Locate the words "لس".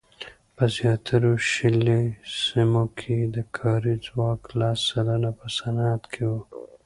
4.59-4.79